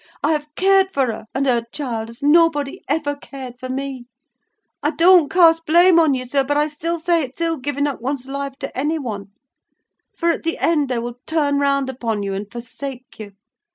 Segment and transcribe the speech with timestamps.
[0.23, 4.05] I have cared for her and her child, as nobody ever cared for me.
[4.81, 8.25] I don't cast blame on you, sir, but I say it's ill giving up one's
[8.25, 9.27] life to any one;
[10.17, 13.33] for, at the end, they will turn round upon you, and forsake you.